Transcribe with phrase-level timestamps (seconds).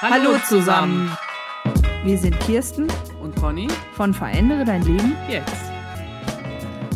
[0.00, 1.16] Hallo zusammen.
[2.04, 2.86] Wir sind Kirsten
[3.20, 5.16] Und Conny, von Verändere dein Leben.
[5.28, 5.56] jetzt.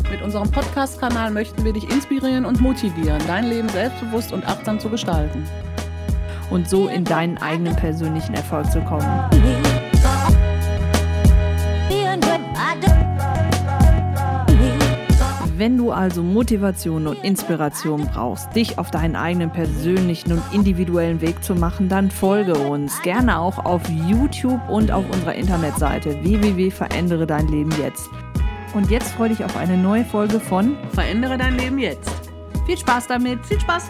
[0.09, 4.89] Mit unserem Podcast-Kanal möchten wir dich inspirieren und motivieren, dein Leben selbstbewusst und achtsam zu
[4.89, 5.45] gestalten.
[6.49, 9.03] und so in deinen eigenen persönlichen Erfolg zu kommen.
[15.63, 21.41] Wenn du also Motivation und Inspiration brauchst, dich auf deinen eigenen persönlichen und individuellen Weg
[21.41, 27.47] zu machen, dann folge uns gerne auch auf YouTube und auf unserer Internetseite www.verändere dein
[27.47, 28.09] Leben jetzt.
[28.73, 32.11] Und jetzt freue dich auf eine neue Folge von Verändere dein Leben jetzt.
[32.65, 33.39] Viel Spaß damit.
[33.45, 33.89] Viel Spaß!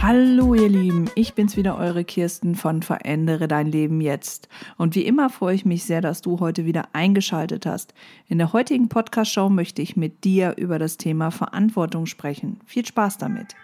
[0.00, 0.54] Hallo
[1.20, 4.48] ich bin's wieder, eure Kirsten von Verändere dein Leben jetzt.
[4.76, 7.94] Und wie immer freue ich mich sehr, dass du heute wieder eingeschaltet hast.
[8.26, 12.60] In der heutigen Podcast-Show möchte ich mit dir über das Thema Verantwortung sprechen.
[12.64, 13.54] Viel Spaß damit.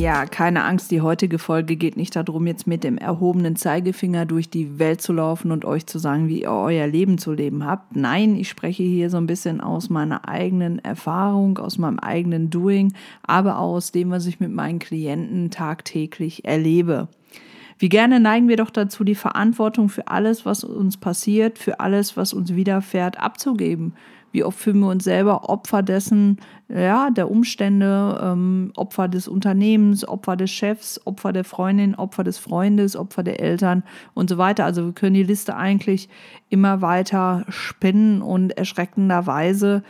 [0.00, 4.48] Ja, keine Angst, die heutige Folge geht nicht darum, jetzt mit dem erhobenen Zeigefinger durch
[4.48, 7.96] die Welt zu laufen und euch zu sagen, wie ihr euer Leben zu leben habt.
[7.96, 12.94] Nein, ich spreche hier so ein bisschen aus meiner eigenen Erfahrung, aus meinem eigenen Doing,
[13.24, 17.08] aber aus dem, was ich mit meinen Klienten tagtäglich erlebe.
[17.78, 22.16] Wie gerne neigen wir doch dazu, die Verantwortung für alles, was uns passiert, für alles,
[22.16, 23.92] was uns widerfährt, abzugeben.
[24.32, 30.06] Wie oft fühlen wir uns selber Opfer dessen, ja, der Umstände, ähm, Opfer des Unternehmens,
[30.06, 33.82] Opfer des Chefs, Opfer der Freundin, Opfer des Freundes, Opfer der Eltern
[34.14, 34.64] und so weiter.
[34.64, 36.08] Also wir können die Liste eigentlich
[36.48, 39.82] immer weiter spinnen und erschreckenderweise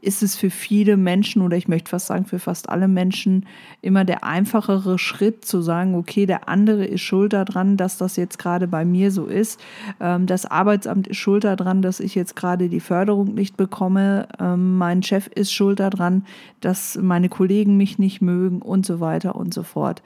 [0.00, 3.46] ist es für viele Menschen oder ich möchte fast sagen für fast alle Menschen
[3.82, 8.38] immer der einfachere Schritt zu sagen, okay, der andere ist schuld daran, dass das jetzt
[8.38, 9.60] gerade bei mir so ist.
[10.00, 14.28] Ähm, das Arbeitsamt ist schuld daran, dass ich jetzt gerade die Förderung nicht bekomme.
[14.38, 16.24] Ähm, mein Chef ist schuld daran,
[16.60, 20.02] dass meine Kollegen mich nicht mögen und so weiter und so fort.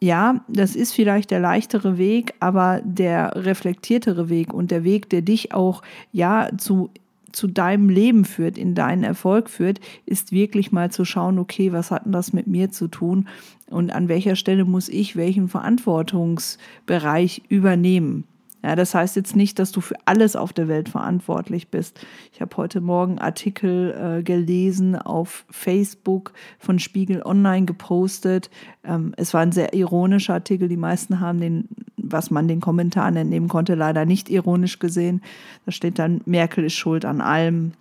[0.00, 5.22] Ja, das ist vielleicht der leichtere Weg, aber der reflektiertere Weg und der Weg, der
[5.22, 5.82] dich auch
[6.12, 6.90] ja zu
[7.34, 11.90] zu deinem Leben führt, in deinen Erfolg führt, ist wirklich mal zu schauen, okay, was
[11.90, 13.28] hat denn das mit mir zu tun
[13.70, 18.24] und an welcher Stelle muss ich welchen Verantwortungsbereich übernehmen.
[18.64, 22.00] Ja, das heißt jetzt nicht, dass du für alles auf der Welt verantwortlich bist.
[22.32, 28.48] Ich habe heute Morgen Artikel äh, gelesen auf Facebook von Spiegel Online gepostet.
[28.82, 30.68] Ähm, es war ein sehr ironischer Artikel.
[30.68, 35.20] Die meisten haben den, was man den Kommentaren entnehmen konnte, leider nicht ironisch gesehen.
[35.66, 37.72] Da steht dann, Merkel ist schuld an allem.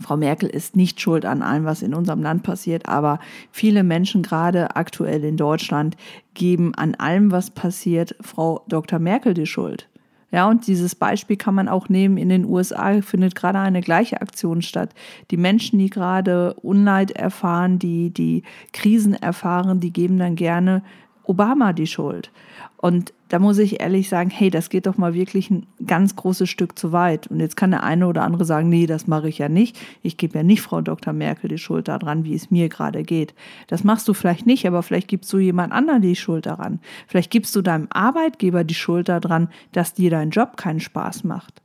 [0.00, 3.18] Frau Merkel ist nicht schuld an allem, was in unserem Land passiert, aber
[3.50, 5.96] viele Menschen, gerade aktuell in Deutschland,
[6.34, 8.98] geben an allem, was passiert, Frau Dr.
[8.98, 9.88] Merkel die Schuld.
[10.34, 12.16] Ja, und dieses Beispiel kann man auch nehmen.
[12.16, 14.90] In den USA findet gerade eine gleiche Aktion statt.
[15.30, 20.82] Die Menschen, die gerade Unleid erfahren, die die Krisen erfahren, die geben dann gerne
[21.24, 22.30] Obama die Schuld.
[22.76, 26.48] Und da muss ich ehrlich sagen, hey, das geht doch mal wirklich ein ganz großes
[26.50, 27.26] Stück zu weit.
[27.28, 29.78] Und jetzt kann der eine oder andere sagen, nee, das mache ich ja nicht.
[30.02, 31.14] Ich gebe ja nicht Frau Dr.
[31.14, 33.34] Merkel die Schuld daran, wie es mir gerade geht.
[33.68, 36.78] Das machst du vielleicht nicht, aber vielleicht gibst du jemand anderen die Schuld daran.
[37.06, 41.62] Vielleicht gibst du deinem Arbeitgeber die Schuld daran, dass dir dein Job keinen Spaß macht.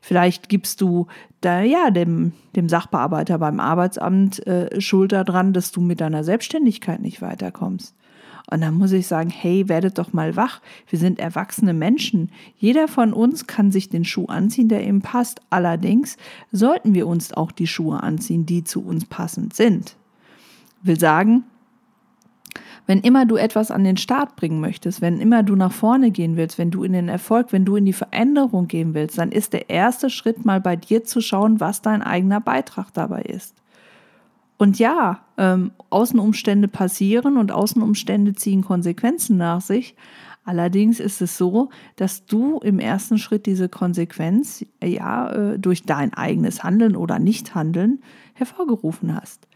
[0.00, 1.06] Vielleicht gibst du
[1.40, 7.00] da, ja, dem, dem Sachbearbeiter beim Arbeitsamt äh, Schuld daran, dass du mit deiner Selbstständigkeit
[7.00, 7.94] nicht weiterkommst.
[8.50, 10.60] Und dann muss ich sagen, hey, werdet doch mal wach.
[10.88, 12.30] Wir sind erwachsene Menschen.
[12.56, 15.40] Jeder von uns kann sich den Schuh anziehen, der ihm passt.
[15.50, 16.16] Allerdings
[16.50, 19.96] sollten wir uns auch die Schuhe anziehen, die zu uns passend sind.
[20.82, 21.44] Will sagen,
[22.86, 26.38] wenn immer du etwas an den Start bringen möchtest, wenn immer du nach vorne gehen
[26.38, 29.52] willst, wenn du in den Erfolg, wenn du in die Veränderung gehen willst, dann ist
[29.52, 33.54] der erste Schritt mal bei dir zu schauen, was dein eigener Beitrag dabei ist.
[34.58, 39.94] Und ja, ähm, Außenumstände passieren und Außenumstände ziehen Konsequenzen nach sich.
[40.44, 46.12] Allerdings ist es so, dass du im ersten Schritt diese Konsequenz ja äh, durch dein
[46.14, 48.02] eigenes Handeln oder Nichthandeln
[48.34, 49.46] hervorgerufen hast.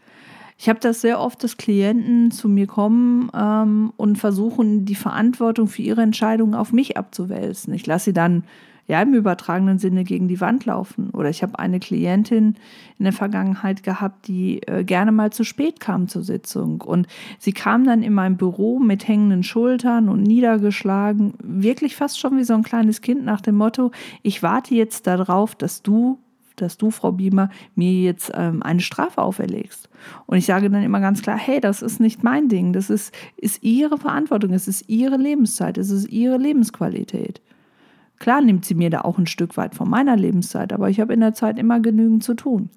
[0.57, 5.67] Ich habe das sehr oft, dass Klienten zu mir kommen ähm, und versuchen, die Verantwortung
[5.67, 7.73] für ihre Entscheidungen auf mich abzuwälzen.
[7.73, 8.43] Ich lasse sie dann
[8.87, 11.09] ja im übertragenen Sinne gegen die Wand laufen.
[11.11, 12.55] Oder ich habe eine Klientin
[12.99, 16.81] in der Vergangenheit gehabt, die äh, gerne mal zu spät kam zur Sitzung.
[16.81, 17.07] Und
[17.39, 22.43] sie kam dann in mein Büro mit hängenden Schultern und niedergeschlagen, wirklich fast schon wie
[22.43, 23.91] so ein kleines Kind nach dem Motto,
[24.21, 26.19] ich warte jetzt darauf, dass du
[26.55, 29.89] dass du, Frau Biemer, mir jetzt ähm, eine Strafe auferlegst.
[30.25, 33.13] Und ich sage dann immer ganz klar, hey, das ist nicht mein Ding, das ist,
[33.37, 37.41] ist Ihre Verantwortung, es ist Ihre Lebenszeit, es ist Ihre Lebensqualität.
[38.23, 41.13] Klar nimmt sie mir da auch ein Stück weit von meiner Lebenszeit, aber ich habe
[41.13, 42.69] in der Zeit immer genügend zu tun.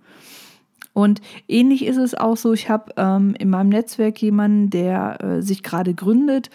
[0.93, 5.43] Und ähnlich ist es auch so, ich habe ähm, in meinem Netzwerk jemanden, der äh,
[5.43, 6.51] sich gerade gründet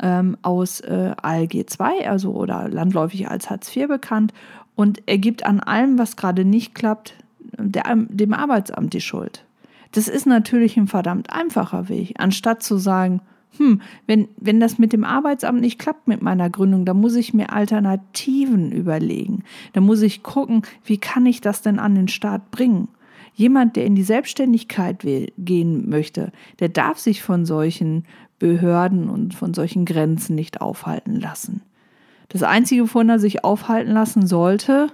[0.00, 4.32] ähm, aus äh, ALG 2, also oder landläufig als Hartz IV bekannt.
[4.76, 7.12] Und er gibt an allem, was gerade nicht klappt,
[7.58, 9.44] der, dem Arbeitsamt die Schuld.
[9.90, 13.20] Das ist natürlich ein verdammt einfacher Weg, anstatt zu sagen,
[13.58, 17.34] hm, wenn, wenn das mit dem Arbeitsamt nicht klappt mit meiner Gründung, dann muss ich
[17.34, 19.44] mir Alternativen überlegen.
[19.72, 22.88] Dann muss ich gucken, wie kann ich das denn an den Start bringen?
[23.34, 28.04] Jemand, der in die Selbstständigkeit will, gehen möchte, der darf sich von solchen
[28.38, 31.62] Behörden und von solchen Grenzen nicht aufhalten lassen.
[32.28, 34.88] Das Einzige, wovon er sich aufhalten lassen sollte,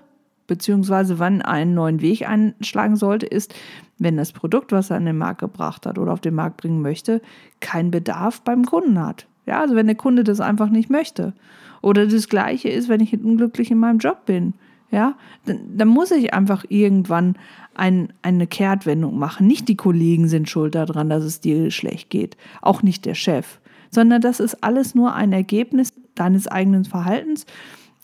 [0.48, 3.54] beziehungsweise wann einen neuen Weg einschlagen sollte, ist,
[3.98, 6.82] wenn das Produkt, was er an den Markt gebracht hat oder auf den Markt bringen
[6.82, 7.22] möchte,
[7.60, 9.28] keinen Bedarf beim Kunden hat.
[9.46, 11.32] Ja, also wenn der Kunde das einfach nicht möchte.
[11.80, 14.54] Oder das Gleiche ist, wenn ich unglücklich in meinem Job bin.
[14.90, 17.36] Ja, dann, dann muss ich einfach irgendwann
[17.74, 19.46] ein, eine Kehrtwendung machen.
[19.46, 22.36] Nicht die Kollegen sind schuld daran, dass es dir schlecht geht.
[22.62, 23.60] Auch nicht der Chef.
[23.90, 27.46] Sondern das ist alles nur ein Ergebnis deines eigenen Verhaltens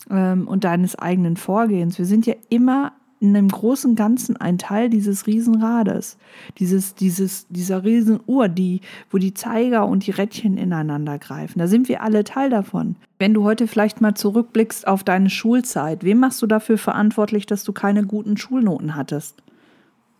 [0.09, 1.97] ähm, und deines eigenen Vorgehens.
[1.97, 6.17] Wir sind ja immer in einem großen Ganzen ein Teil dieses Riesenrades,
[6.59, 11.59] dieses, dieses, dieser Riesenuhr, die, wo die Zeiger und die Rädchen ineinander greifen.
[11.59, 12.95] Da sind wir alle Teil davon.
[13.17, 17.63] Wenn du heute vielleicht mal zurückblickst auf deine Schulzeit, wem machst du dafür verantwortlich, dass
[17.63, 19.41] du keine guten Schulnoten hattest?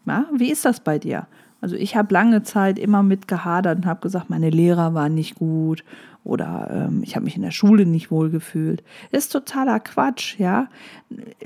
[0.05, 1.27] Ja, wie ist das bei dir?
[1.61, 5.35] Also ich habe lange Zeit immer mit gehadert und habe gesagt, meine Lehrer waren nicht
[5.35, 5.83] gut
[6.25, 8.83] oder ähm, ich habe mich in der Schule nicht wohl gefühlt.
[9.11, 10.67] Ist totaler Quatsch, ja.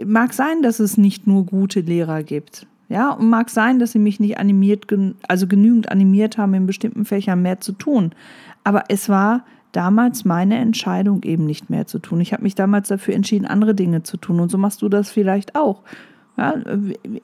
[0.03, 2.65] Mag sein, dass es nicht nur gute Lehrer gibt.
[2.87, 4.87] Ja, und mag sein, dass sie mich nicht animiert,
[5.27, 8.13] also genügend animiert haben, in bestimmten Fächern mehr zu tun.
[8.63, 12.19] Aber es war damals meine Entscheidung, eben nicht mehr zu tun.
[12.21, 14.39] Ich habe mich damals dafür entschieden, andere Dinge zu tun.
[14.39, 15.83] Und so machst du das vielleicht auch.
[16.39, 16.55] Ja,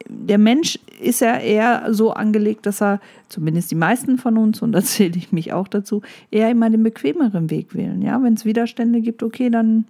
[0.10, 4.74] der Mensch ist ja eher so angelegt, dass er, zumindest die meisten von uns, und
[4.74, 6.02] da zähle ich mich auch dazu,
[6.32, 8.02] eher immer den bequemeren Weg wählen.
[8.02, 9.86] Ja, wenn es Widerstände gibt, okay, dann,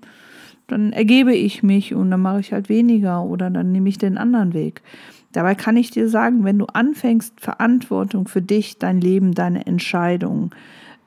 [0.68, 4.20] dann ergebe ich mich und dann mache ich halt weniger oder dann nehme ich den
[4.20, 4.84] anderen Weg.
[5.32, 10.52] Dabei kann ich dir sagen, wenn du anfängst, Verantwortung für dich, dein Leben, deine Entscheidungen,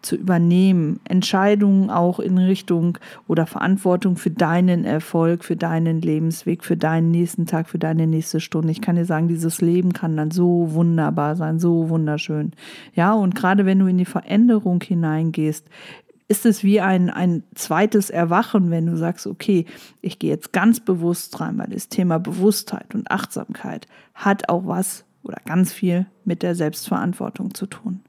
[0.02, 6.76] zu übernehmen, Entscheidungen auch in Richtung oder Verantwortung für deinen Erfolg, für deinen Lebensweg, für
[6.76, 8.70] deinen nächsten Tag, für deine nächste Stunde.
[8.70, 12.52] Ich kann dir sagen, dieses Leben kann dann so wunderbar sein, so wunderschön.
[12.94, 15.66] Ja, und gerade wenn du in die Veränderung hineingehst,
[16.28, 19.64] ist es wie ein, ein zweites Erwachen, wenn du sagst, okay,
[20.02, 25.04] ich gehe jetzt ganz bewusst rein, weil das Thema Bewusstheit und Achtsamkeit hat auch was
[25.22, 28.00] oder ganz viel mit der Selbstverantwortung zu tun.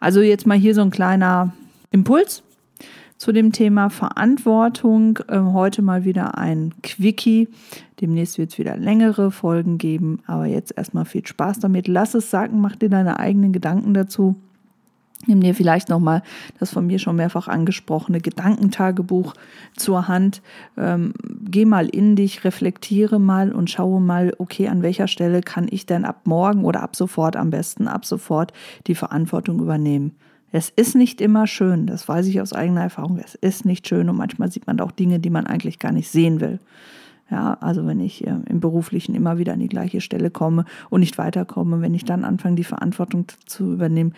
[0.00, 1.52] Also jetzt mal hier so ein kleiner
[1.90, 2.42] Impuls
[3.16, 5.18] zu dem Thema Verantwortung.
[5.28, 7.48] Äh, heute mal wieder ein Quickie.
[8.00, 11.88] Demnächst wird es wieder längere Folgen geben, aber jetzt erstmal viel Spaß damit.
[11.88, 14.36] Lass es sagen, mach dir deine eigenen Gedanken dazu.
[15.26, 16.22] Nimm dir vielleicht nochmal
[16.58, 19.34] das von mir schon mehrfach angesprochene Gedankentagebuch
[19.76, 20.42] zur Hand.
[20.76, 25.66] Ähm, geh mal in dich, reflektiere mal und schaue mal, okay, an welcher Stelle kann
[25.70, 28.52] ich denn ab morgen oder ab sofort am besten, ab sofort
[28.86, 30.12] die Verantwortung übernehmen.
[30.52, 33.18] Es ist nicht immer schön, das weiß ich aus eigener Erfahrung.
[33.18, 36.08] Es ist nicht schön und manchmal sieht man auch Dinge, die man eigentlich gar nicht
[36.08, 36.60] sehen will.
[37.34, 41.00] Ja, also wenn ich äh, im Beruflichen immer wieder an die gleiche Stelle komme und
[41.00, 44.14] nicht weiterkomme, wenn ich dann anfange, die Verantwortung zu übernehmen,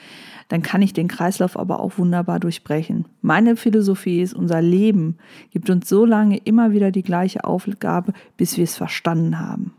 [0.49, 3.07] dann kann ich den Kreislauf aber auch wunderbar durchbrechen.
[3.23, 5.17] Meine Philosophie ist, unser Leben
[5.51, 9.73] gibt uns so lange immer wieder die gleiche Aufgabe, bis wir es verstanden haben.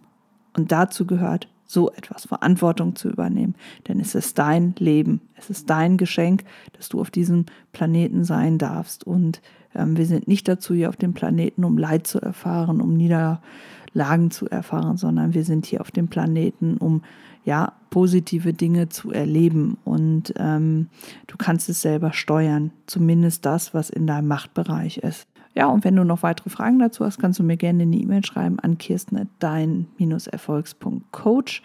[0.56, 3.54] Und dazu gehört so etwas Verantwortung zu übernehmen.
[3.88, 8.58] Denn es ist dein Leben, es ist dein Geschenk, dass du auf diesem Planeten sein
[8.58, 9.06] darfst.
[9.06, 9.44] Und
[9.86, 14.50] wir sind nicht dazu hier auf dem Planeten, um Leid zu erfahren, um Niederlagen zu
[14.50, 17.04] erfahren, sondern wir sind hier auf dem Planeten, um
[17.46, 19.78] ja positive Dinge zu erleben.
[19.86, 20.90] Und ähm,
[21.28, 25.28] du kannst es selber steuern, zumindest das, was in deinem Machtbereich ist.
[25.58, 28.24] Ja, und wenn du noch weitere Fragen dazu hast, kannst du mir gerne eine E-Mail
[28.24, 31.64] schreiben an kirsten.dein-erfolgs.coach.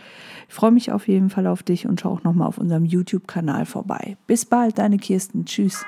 [0.49, 3.67] Ich freue mich auf jeden Fall auf dich und schau auch nochmal auf unserem YouTube-Kanal
[3.67, 4.17] vorbei.
[4.27, 5.45] Bis bald, deine Kirsten.
[5.45, 5.85] Tschüss.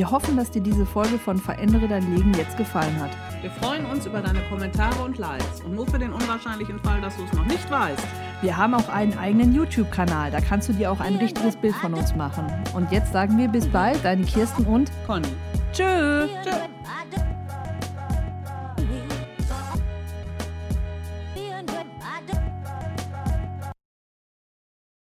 [0.00, 3.10] Wir hoffen, dass dir diese Folge von Verändere dein Leben jetzt gefallen hat.
[3.42, 5.60] Wir freuen uns über deine Kommentare und Likes.
[5.60, 8.06] Und nur für den unwahrscheinlichen Fall, dass du es noch nicht weißt.
[8.40, 10.30] Wir haben auch einen eigenen YouTube-Kanal.
[10.30, 12.46] Da kannst du dir auch ein richtiges Bild von uns machen.
[12.72, 15.28] Und jetzt sagen wir bis bald, deine Kirsten und Conny.
[15.70, 16.28] Tschö.
[16.42, 16.69] Tschö.